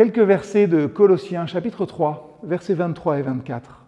Quelques 0.00 0.20
versets 0.20 0.66
de 0.66 0.86
Colossiens 0.86 1.44
chapitre 1.44 1.84
3, 1.84 2.38
versets 2.42 2.72
23 2.72 3.18
et 3.18 3.22
24. 3.22 3.84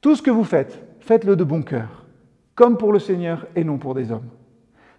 Tout 0.00 0.16
ce 0.16 0.22
que 0.22 0.32
vous 0.32 0.42
faites, 0.42 0.84
faites-le 0.98 1.36
de 1.36 1.44
bon 1.44 1.62
cœur, 1.62 2.06
comme 2.56 2.76
pour 2.76 2.92
le 2.92 2.98
Seigneur 2.98 3.46
et 3.54 3.62
non 3.62 3.78
pour 3.78 3.94
des 3.94 4.10
hommes, 4.10 4.30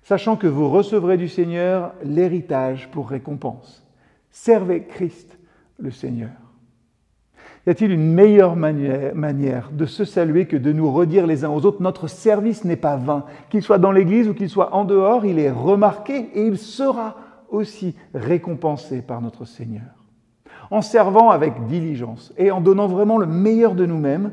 sachant 0.01 0.37
que 0.37 0.47
vous 0.47 0.69
recevrez 0.69 1.17
du 1.17 1.27
Seigneur 1.27 1.93
l'héritage 2.05 2.89
pour 2.91 3.09
récompense. 3.09 3.85
Servez 4.29 4.83
Christ 4.83 5.37
le 5.77 5.91
Seigneur. 5.91 6.31
Y 7.67 7.71
a-t-il 7.71 7.91
une 7.91 8.13
meilleure 8.13 8.55
manière, 8.55 9.71
de 9.71 9.85
se 9.85 10.05
saluer 10.05 10.45
que 10.45 10.55
de 10.55 10.71
nous 10.71 10.89
redire 10.89 11.27
les 11.27 11.43
uns 11.43 11.49
aux 11.49 11.65
autres 11.65 11.81
Notre 11.81 12.07
service 12.07 12.63
n'est 12.63 12.77
pas 12.77 12.95
vain. 12.95 13.25
Qu'il 13.49 13.61
soit 13.61 13.77
dans 13.77 13.91
l'Église 13.91 14.29
ou 14.29 14.33
qu'il 14.33 14.49
soit 14.49 14.73
en 14.73 14.85
dehors, 14.85 15.25
il 15.25 15.37
est 15.37 15.51
remarqué 15.51 16.29
et 16.33 16.47
il 16.47 16.57
sera 16.57 17.17
aussi 17.49 17.93
récompensé 18.13 19.01
par 19.01 19.21
notre 19.21 19.43
Seigneur. 19.43 19.94
En 20.71 20.81
servant 20.81 21.29
avec 21.29 21.65
diligence 21.67 22.33
et 22.37 22.51
en 22.51 22.61
donnant 22.61 22.87
vraiment 22.87 23.17
le 23.17 23.27
meilleur 23.27 23.75
de 23.75 23.85
nous-mêmes, 23.85 24.31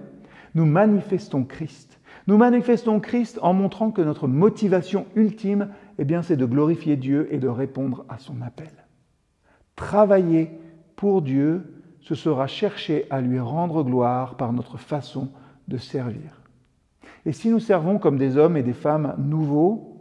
nous 0.54 0.66
manifestons 0.66 1.44
Christ. 1.44 1.98
Nous 2.26 2.36
manifestons 2.36 3.00
Christ 3.00 3.38
en 3.42 3.52
montrant 3.52 3.90
que 3.90 4.02
notre 4.02 4.28
motivation 4.28 5.06
ultime, 5.16 5.68
eh 5.98 6.04
bien, 6.04 6.22
c'est 6.22 6.36
de 6.36 6.46
glorifier 6.46 6.96
Dieu 6.96 7.28
et 7.30 7.38
de 7.38 7.48
répondre 7.48 8.04
à 8.08 8.18
son 8.18 8.40
appel. 8.42 8.70
Travailler 9.74 10.50
pour 10.94 11.22
Dieu, 11.22 11.82
ce 12.00 12.14
sera 12.14 12.46
chercher 12.46 13.06
à 13.10 13.20
lui 13.20 13.40
rendre 13.40 13.82
gloire 13.82 14.36
par 14.36 14.52
notre 14.52 14.76
façon 14.76 15.28
de 15.68 15.78
servir. 15.78 16.42
Et 17.26 17.32
si 17.32 17.48
nous 17.48 17.60
servons 17.60 17.98
comme 17.98 18.18
des 18.18 18.36
hommes 18.36 18.56
et 18.56 18.62
des 18.62 18.72
femmes 18.72 19.14
nouveaux, 19.18 19.92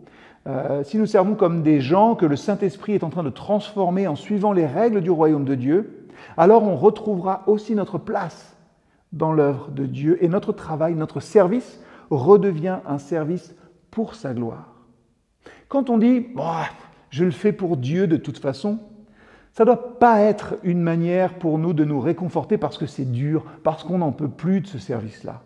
euh, 0.47 0.83
si 0.83 0.97
nous 0.97 1.05
servons 1.05 1.35
comme 1.35 1.61
des 1.61 1.81
gens 1.81 2.15
que 2.15 2.25
le 2.25 2.35
Saint-Esprit 2.35 2.93
est 2.93 3.03
en 3.03 3.09
train 3.09 3.23
de 3.23 3.29
transformer 3.29 4.07
en 4.07 4.15
suivant 4.15 4.53
les 4.53 4.65
règles 4.65 5.01
du 5.01 5.11
royaume 5.11 5.45
de 5.45 5.53
Dieu, 5.53 6.00
alors 6.37 6.63
on 6.63 6.75
retrouvera 6.75 7.43
aussi 7.47 7.75
notre 7.75 7.97
place 7.97 8.55
dans 9.11 9.33
l'œuvre 9.33 9.69
de 9.71 9.85
Dieu 9.85 10.23
et 10.23 10.29
notre 10.29 10.53
travail, 10.53 10.95
notre 10.95 11.19
service 11.19 11.81
redevient 12.09 12.79
un 12.85 12.97
service 12.97 13.55
pour 13.89 14.15
sa 14.15 14.33
gloire. 14.33 14.73
Quand 15.67 15.89
on 15.89 15.97
dit 15.97 16.27
bah, 16.35 16.65
je 17.09 17.25
le 17.25 17.31
fais 17.31 17.51
pour 17.51 17.77
Dieu 17.77 18.07
de 18.07 18.17
toute 18.17 18.37
façon, 18.37 18.79
ça 19.53 19.63
ne 19.63 19.67
doit 19.67 19.99
pas 19.99 20.21
être 20.21 20.55
une 20.63 20.81
manière 20.81 21.37
pour 21.37 21.57
nous 21.57 21.73
de 21.73 21.83
nous 21.83 21.99
réconforter 21.99 22.57
parce 22.57 22.77
que 22.77 22.85
c'est 22.85 23.09
dur, 23.11 23.43
parce 23.63 23.83
qu'on 23.83 23.97
n'en 23.97 24.13
peut 24.13 24.29
plus 24.29 24.61
de 24.61 24.67
ce 24.67 24.79
service-là. 24.79 25.41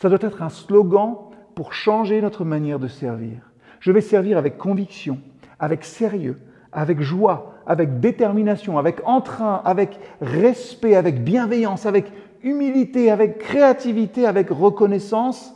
Ça 0.00 0.08
doit 0.08 0.18
être 0.20 0.42
un 0.42 0.50
slogan 0.50 1.16
pour 1.54 1.72
changer 1.72 2.20
notre 2.20 2.44
manière 2.44 2.78
de 2.78 2.88
servir. 2.88 3.50
Je 3.80 3.90
vais 3.90 4.02
servir 4.02 4.36
avec 4.36 4.58
conviction, 4.58 5.18
avec 5.58 5.84
sérieux, 5.84 6.38
avec 6.72 7.00
joie, 7.00 7.54
avec 7.66 8.00
détermination, 8.00 8.78
avec 8.78 9.00
entrain, 9.06 9.62
avec 9.64 9.98
respect, 10.20 10.94
avec 10.94 11.22
bienveillance, 11.24 11.86
avec 11.86 12.12
humilité, 12.42 13.10
avec 13.10 13.38
créativité, 13.38 14.26
avec 14.26 14.50
reconnaissance, 14.50 15.54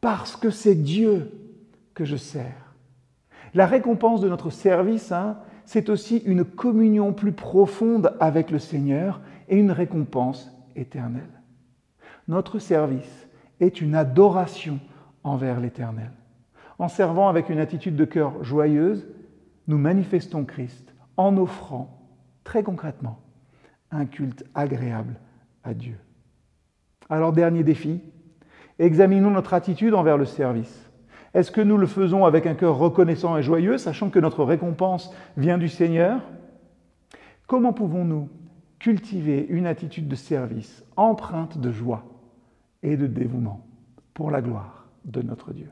parce 0.00 0.36
que 0.36 0.50
c'est 0.50 0.74
Dieu 0.74 1.30
que 1.94 2.04
je 2.04 2.16
sers. 2.16 2.74
La 3.54 3.66
récompense 3.66 4.20
de 4.20 4.28
notre 4.28 4.50
service, 4.50 5.12
hein, 5.12 5.36
c'est 5.64 5.88
aussi 5.88 6.18
une 6.18 6.44
communion 6.44 7.12
plus 7.12 7.32
profonde 7.32 8.14
avec 8.18 8.50
le 8.50 8.58
Seigneur 8.58 9.20
et 9.48 9.56
une 9.56 9.70
récompense 9.70 10.50
éternelle. 10.74 11.22
Notre 12.28 12.58
service 12.58 13.28
est 13.60 13.80
une 13.80 13.94
adoration 13.94 14.78
envers 15.24 15.60
l'Éternel. 15.60 16.10
En 16.78 16.88
servant 16.88 17.28
avec 17.28 17.48
une 17.48 17.58
attitude 17.58 17.96
de 17.96 18.04
cœur 18.04 18.42
joyeuse, 18.42 19.06
nous 19.66 19.78
manifestons 19.78 20.44
Christ 20.44 20.94
en 21.16 21.36
offrant, 21.36 22.08
très 22.44 22.62
concrètement, 22.62 23.20
un 23.90 24.06
culte 24.06 24.44
agréable 24.54 25.16
à 25.64 25.74
Dieu. 25.74 25.98
Alors, 27.08 27.32
dernier 27.32 27.62
défi, 27.62 28.00
examinons 28.78 29.30
notre 29.30 29.54
attitude 29.54 29.94
envers 29.94 30.16
le 30.16 30.24
service. 30.24 30.90
Est-ce 31.34 31.50
que 31.50 31.60
nous 31.60 31.78
le 31.78 31.86
faisons 31.86 32.24
avec 32.24 32.46
un 32.46 32.54
cœur 32.54 32.76
reconnaissant 32.76 33.36
et 33.36 33.42
joyeux, 33.42 33.78
sachant 33.78 34.10
que 34.10 34.18
notre 34.18 34.44
récompense 34.44 35.14
vient 35.36 35.58
du 35.58 35.68
Seigneur? 35.68 36.22
Comment 37.46 37.72
pouvons-nous 37.72 38.28
cultiver 38.78 39.46
une 39.48 39.66
attitude 39.66 40.08
de 40.08 40.16
service 40.16 40.84
empreinte 40.96 41.58
de 41.58 41.70
joie 41.70 42.04
et 42.82 42.96
de 42.96 43.06
dévouement 43.06 43.66
pour 44.14 44.30
la 44.30 44.42
gloire 44.42 44.88
de 45.04 45.22
notre 45.22 45.52
Dieu? 45.52 45.70